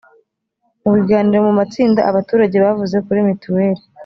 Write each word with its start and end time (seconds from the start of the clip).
mu 0.83 0.91
biganiro 0.97 1.39
mu 1.47 1.53
matsinda 1.59 2.01
abaturage 2.09 2.55
bavuze 2.65 2.95
kuri 3.05 3.27
mitiweli 3.27 3.81